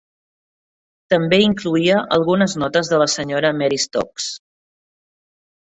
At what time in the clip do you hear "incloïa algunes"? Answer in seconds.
1.49-2.57